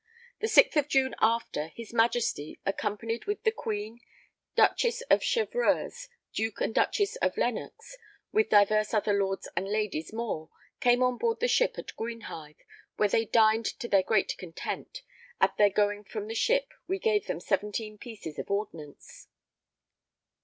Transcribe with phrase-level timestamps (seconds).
[0.39, 3.99] The 6th of June after, his Majesty, accompanied with the Queen,
[4.55, 7.97] Duchess of Chevreuse, Duke and Duchess of Lennox,
[8.31, 12.61] with divers other lords and ladies more, came on board the ship at Greenhithe,
[12.95, 15.03] where they dined to their great content.
[15.39, 19.27] At their going from the ship, we gave them 17 pieces of ordnance.